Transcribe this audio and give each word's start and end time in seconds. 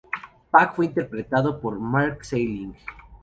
Puck 0.51 0.73
fue 0.75 0.85
interpretado 0.87 1.61
por 1.61 1.79
Mark 1.79 2.25
Salling. 2.25 2.73